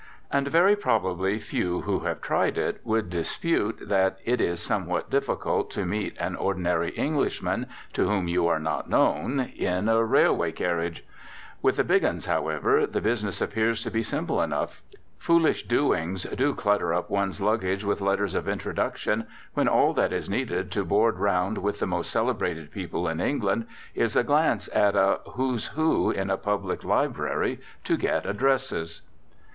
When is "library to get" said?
26.83-28.25